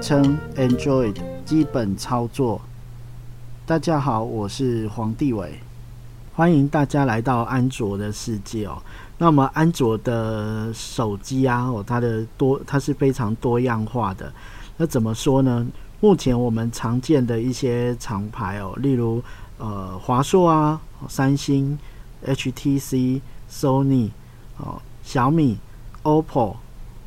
[0.00, 2.60] 称：Android 基本操作。
[3.66, 5.58] 大家好，我是黄帝伟，
[6.34, 8.80] 欢迎大家来到安卓的世界哦。
[9.18, 14.32] 那么安卓的手机啊，哦，它的多，它是非常多样化的。
[14.76, 15.66] 那怎么说呢？
[16.00, 19.22] 目前我们常见的一些厂牌哦，例如
[19.58, 21.76] 呃华硕啊、三星、
[22.24, 24.10] HTC、Sony
[24.58, 25.58] 哦、小米、
[26.04, 26.54] OPPO、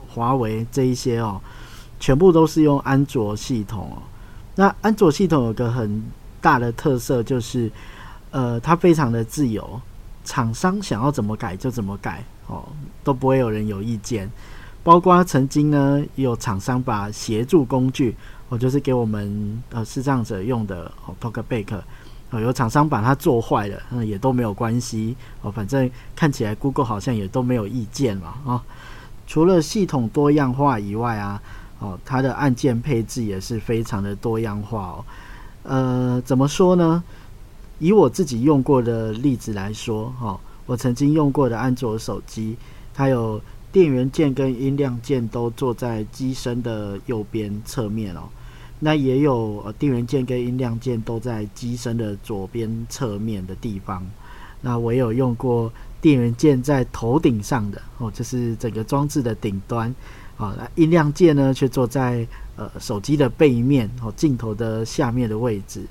[0.10, 1.40] 华为这一些哦，
[2.02, 4.04] 全部都是用安卓系统哦。
[4.56, 6.04] 那安卓系统有个很
[6.42, 7.72] 大的特色就是，
[8.32, 9.80] 呃，它非常的自由，
[10.26, 12.64] 厂商想要怎么改就怎么改哦，
[13.04, 14.30] 都不会有人有意见。
[14.84, 18.16] 包括曾经呢，有厂商把协助工具，
[18.50, 21.80] 哦，就是给我们呃视障者用的哦，Talkback，
[22.32, 28.64] 哦，有厂商把它做坏了，嗯，也都没有关系哦，反正看起来 Google 好像也都没有意见嘛，啊，
[29.28, 31.40] 除了系统多样化以外啊，
[31.82, 35.06] 哦，它的按键配置也是非常的多样化哦。
[35.64, 37.04] 呃，怎么说呢？
[37.80, 42.56] 以我自己用过的例子来说，哈，我曾经用过的安卓手机，
[42.94, 48.30] 它有电源键跟音量键都坐在机身的右边侧面哦。
[48.80, 54.06] 那也有呃电源键跟音量键都在机身的左边侧面的地方。
[54.62, 59.94] 那我有用过电源键在头顶上的哦，就是整个装置的顶端。
[60.48, 62.28] 啊，音量键呢却坐在。
[62.58, 65.84] 呃，手机的背面哦，镜头的下面的位置。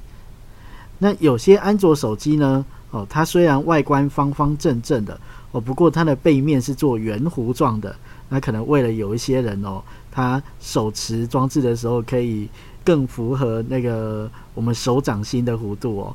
[0.99, 5.19] 那有些安卓手机呢，哦，它虽然外观方方正正的
[5.51, 7.97] 哦，不过它的背面是做圆弧状的。
[8.29, 9.83] 那可能为了有一些人哦，
[10.13, 12.49] 他手持装置的时候可以
[12.85, 16.15] 更符合那个我们手掌心的弧度哦。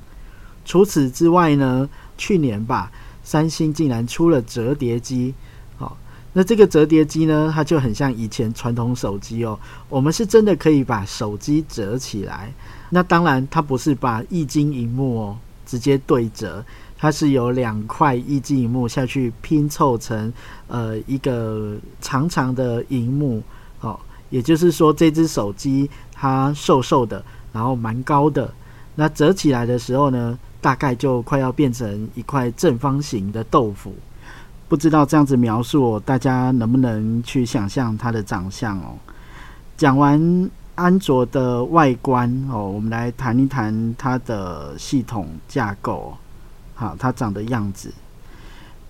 [0.63, 2.89] 除此之外呢，去年吧，
[3.23, 5.33] 三星竟然出了折叠机。
[5.75, 5.97] 好
[6.37, 9.57] 那这个折叠机呢，它就很像以前传统手机哦。
[9.87, 12.53] 我们是真的可以把手机折起来。
[12.89, 16.61] 那当然，它不是把液晶荧幕哦直接对折，
[16.97, 20.31] 它是有两块液晶荧幕下去拼凑成
[20.67, 23.41] 呃一个长长的荧幕
[23.79, 23.97] 哦。
[24.29, 27.23] 也就是说，这只手机它瘦瘦的，
[27.53, 28.53] 然后蛮高的。
[28.95, 33.93] 那折起来的时候呢，大概就快要变成一块正方形的豆腐。
[34.67, 38.97] 不知道这样子描述，大家能不能去想象它的长相哦？
[39.77, 46.13] 讲完安卓的外观哦，我们来谈一谈它的系统架构。
[46.73, 47.93] 好，它长的样子。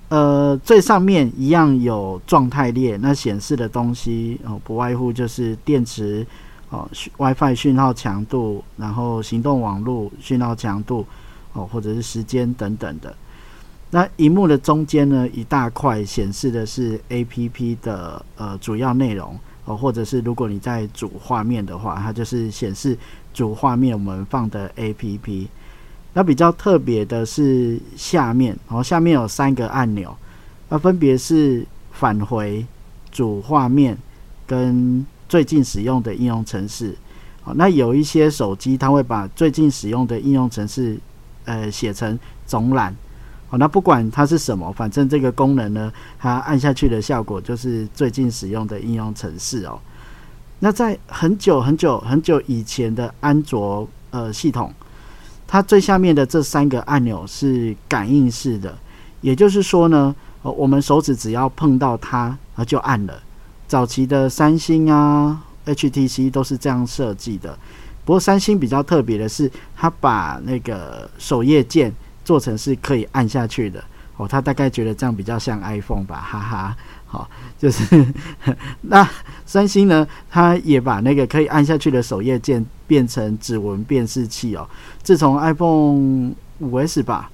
[0.09, 6.25] 呃，最上面一样有状态列，那显示的东西哦，不外乎就是电池
[6.69, 11.05] 哦、WiFi 讯号强度，然后行动网络讯号强度
[11.53, 13.15] 哦，或者是时间等等的。
[13.91, 22.97] 那荧幕的中间呢，一大块显示的是 A P P 的呃主要内容哦，或者是如果你在主画面的话，它就是显示
[23.33, 25.47] 主画面我们放的 A P P。
[26.13, 30.13] 那比较特别的是下面哦，下面有三个按钮，
[30.67, 32.65] 那分别是返回
[33.11, 33.97] 主画面
[34.47, 36.95] 跟最近使用的应用程式。
[37.43, 40.97] 哦，那有一些手机它会把最近使用的应用程式
[41.45, 42.93] 呃写成总览。
[43.47, 49.79] 好，那不管它是什么，反正这个功能呢，它按下去的效果就是最近使用的应用程式哦。
[50.59, 54.73] 那在很久很久很久以前的安卓呃系统，
[55.45, 58.75] 它最下面的这三个按钮是感应式的，
[59.21, 63.13] 也就是说呢，呃，我们手指只要碰到它啊就按了。
[63.67, 67.55] 早期的三星啊、HTC 都是这样设计的，
[68.03, 71.93] 不过三星比较特别的是，它把那个首页键。
[72.25, 73.81] 做成是可以按下去的
[74.17, 76.75] 哦，他大概觉得这样比较像 iPhone 吧，哈哈。
[77.07, 78.05] 好，就是
[78.81, 79.07] 那
[79.45, 84.67] 三星呢，它也把那个可以按下去的首页键变成指纹辨识器哦。
[85.03, 87.29] 自从 iPhone 五 S 吧，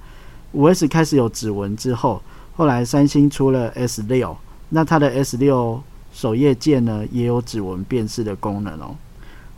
[0.52, 2.22] 五 S 开始有指纹之后，
[2.54, 4.36] 后来三星出了 S 六，
[4.68, 8.94] 那它的 S 六首页键呢也有指纹辨识的功能哦。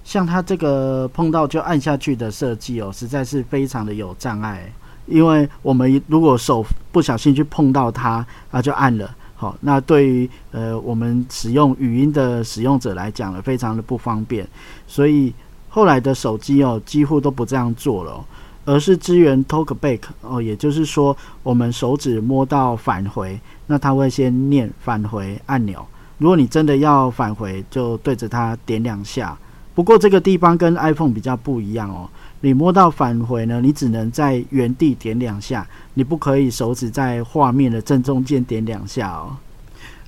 [0.04, 4.72] 像它这个碰到就按下去的设计哦，实在是非常的有障碍。
[5.06, 14.46] 因为我们如果手不小心去碰到它，啊，就按了，好，那对于呃我们使用语音的使用者来讲呢，非常的不方便。
[14.86, 15.32] 所以
[15.68, 18.24] 后来的手机哦，几乎都不这样做了，
[18.64, 25.84] 而是支援 Talkback 哦，也就是说，我们手指摸到返回，那它会先念返回按钮。
[26.18, 29.36] 如果你真的要返回，就对着它点两下。
[29.74, 32.08] 不过这个地方跟 iPhone 比较不一样哦。
[32.44, 39.35] 你摸到返回呢，你只能在原地点两下，你不可以手指在画面的正中间点两下哦。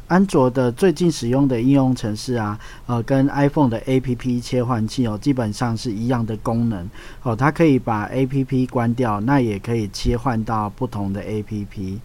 [0.07, 6.87] 安卓的最近使用的应用程式啊，呃，跟 iPhone 的 APP 切换器哦，基本上是一样的功能
[7.23, 7.35] 哦。
[7.35, 11.97] 它可以把 APP 关掉，那也可以切换到不同的 APP。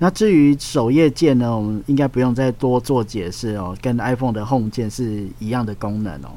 [0.00, 6.30] 那至于首页键呢，我们应该不用再多做解释哦，跟 iPhone 的 Home 键是一样的功能哦。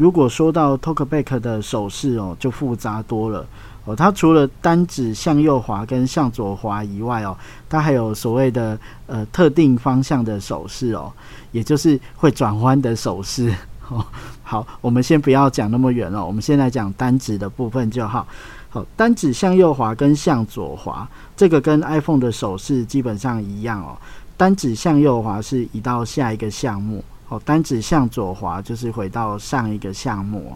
[0.00, 3.46] 如果说到 Talkback 的手势哦，就复杂多了
[3.84, 3.94] 哦。
[3.94, 7.36] 它除了单指向右滑跟向左滑以外哦，
[7.68, 11.12] 它还有所谓的呃特定方向的手势哦，
[11.52, 13.54] 也就是会转弯的手势
[13.90, 14.02] 哦。
[14.42, 18.26] 好，我们先不要讲那么远了，我们先来讲单指的部分就好。
[18.70, 21.06] 好，单指向右滑跟向左滑，
[21.36, 23.98] 这个跟 iPhone 的手势基本上一样哦。
[24.38, 27.04] 单指向右滑是移到下一个项目。
[27.30, 30.54] 哦，单指向左滑就是回到上一个项目。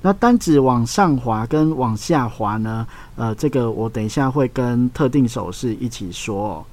[0.00, 2.86] 那单指往上滑跟往下滑呢？
[3.16, 6.50] 呃，这个我等一下会跟特定手势一起说。
[6.50, 6.64] 哦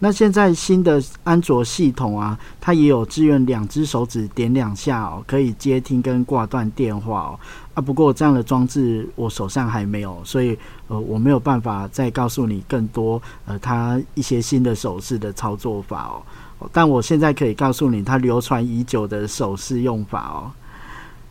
[0.00, 7.38] 那现在新的安卓系统啊，它也有支援两只手指点两下哦，可以接听跟挂断电话哦。
[7.74, 10.58] 啊，不过这样的装置我手上还没有，所以
[10.88, 16.22] 呃，我没有办法再告诉你更多呃，它一些新的手势的操作法哦。
[16.72, 20.50] 但我现在可以告诉你，它流传已久的手势用法哦。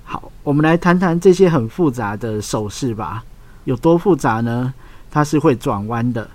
[0.03, 3.23] 好，我们来谈谈这些很复杂的手势吧。
[3.63, 4.73] 有多复杂呢？
[5.09, 6.29] 它是会转弯的。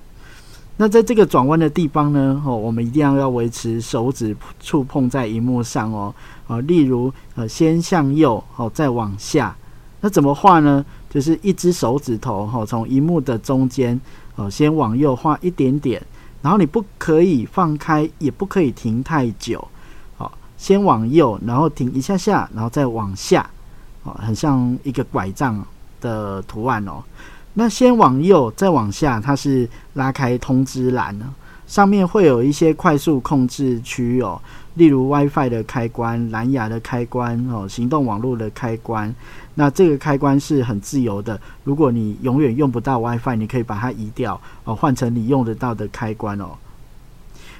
[0.76, 6.14] 那在这个转弯的地方呢，哦，我们一定要要维持手指触碰在荧幕上哦。
[6.46, 9.54] 啊，例如呃，先向右，哦，再往下。
[10.00, 10.84] 那怎么画呢？
[11.10, 14.00] 就是一只手指头，哦，从荧幕的中间，
[14.36, 16.00] 哦，先往右画一点点。
[16.40, 19.66] 然后你不可以放开，也不可以停太久，
[20.16, 23.48] 好，先往右，然后停一下下，然后再往下，
[24.04, 25.64] 哦，很像一个拐杖
[26.00, 27.02] 的图案哦。
[27.54, 31.34] 那先往右，再往下，它是拉开通知栏呢，
[31.68, 34.40] 上面会有一些快速控制区哦。
[34.74, 39.12] 例如 WiFi 的开关、蓝牙的开关、哦，行动网络的开关，
[39.54, 41.40] 那这个开关是很自由的。
[41.64, 46.50] 如果你永远用不到 WiFi，你可以把它移掉哦，换成你用得到的开关哦。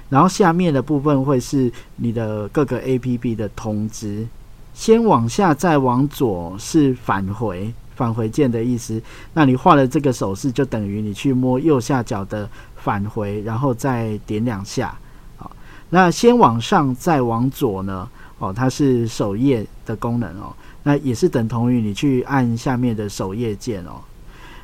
[0.09, 4.25] 然后下面的部分会是你的各个 APP 的通知。
[4.73, 9.01] 先往下再往左是返回，返回键的意思。
[9.33, 14.97] 那你画的这个手势就等于你去摸右下角的返回，然后再点两下。
[15.35, 15.51] 好
[15.89, 18.07] 那先往上再往左呢？
[18.37, 20.55] 哦，它是首页的功能哦。
[20.83, 23.99] 那也是等同于你去按下面的首页键哦。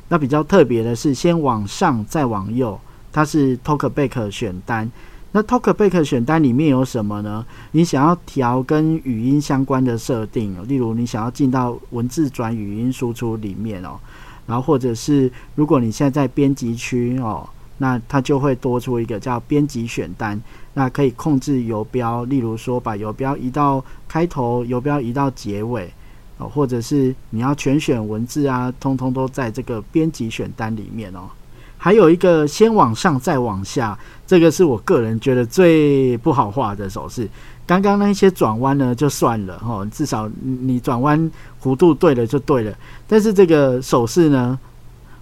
[0.08, 2.80] 那比较特别的是，先往上再往右，
[3.12, 4.90] 它是 Talkback 选单。
[5.32, 7.44] 那 Talkback 选单里面有什么呢？
[7.72, 13.98] 你想要调跟语音相关的设定，例如你想要进到文字转语音输出里面哦。
[14.46, 17.48] 然后或者是如果你现在在编辑区哦。
[17.78, 20.40] 那它就会多出一个叫编辑选单，
[20.72, 25.92] 那可以控制游标，例如说把游标移到开头，游标移到结尾，
[26.38, 31.28] 哦，或者是你要全选文字啊，通通都在这个编辑选单里面哦。
[31.78, 37.28] 还有一个先往上再往下，这个是我个人觉得最不好画的手势。
[37.66, 41.30] 刚刚那些转弯呢就算了哈，至少你转弯
[41.62, 42.72] 弧度对了就对了。
[43.06, 44.58] 但是这个手势呢，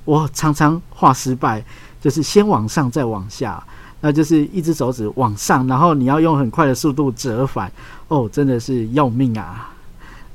[0.04, 1.64] 我常常画失败。
[2.04, 3.64] 就是先往上再往下，
[4.02, 7.72] 那就是一只手指往上，然后你要用很快的速度折返，
[8.08, 9.72] 哦，真的是要命啊！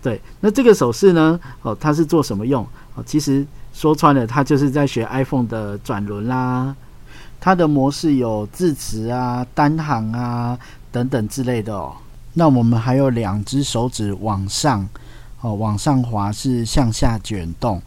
[0.02, 2.66] 对，那这个手势呢，哦，它是做什么用？
[2.96, 3.46] 哦，其实
[3.80, 6.76] 说穿了，它就是在学 iPhone 的转轮啦。
[7.40, 10.60] 它的模式有字词啊、单行啊
[10.92, 11.94] 等等之类的哦。
[12.34, 14.86] 那我们还有两只手指往上，
[15.40, 17.82] 哦，往上滑是向下卷动。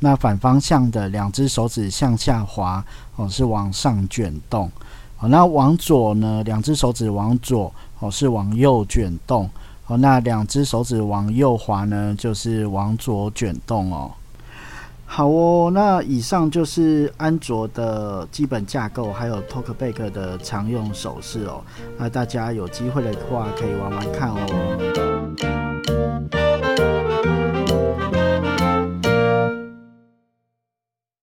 [0.00, 2.84] 那反方向的两只手指向下滑
[3.16, 4.70] 哦，是往上卷动。
[5.16, 6.42] 好，那往左呢？
[6.44, 9.48] 两只手指往左哦，是往右卷动。
[9.84, 14.10] 好，那两只手指往右滑呢，就是往左卷动哦。
[15.10, 21.64] 好哦，那以上就是安卓的基本架构，还有 Talkback 的常用手势哦。
[21.96, 25.17] 那大家有机会的话，可以玩玩看哦。